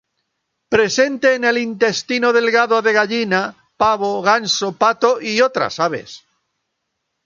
[0.75, 6.23] Presente en el intestino delgado de gallina, pavo, ganso, pato y otras aves.